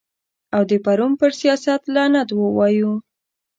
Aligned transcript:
او 0.55 0.61
د 0.69 0.73
پرون 0.85 1.11
پر 1.19 1.31
سیاست 1.41 1.81
لعنت 1.95 2.29
ووایو. 2.33 2.91